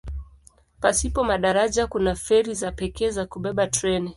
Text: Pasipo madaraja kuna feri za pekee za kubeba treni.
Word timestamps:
Pasipo 0.81 1.23
madaraja 1.23 1.87
kuna 1.87 2.15
feri 2.15 2.53
za 2.55 2.71
pekee 2.71 3.09
za 3.09 3.25
kubeba 3.25 3.67
treni. 3.67 4.09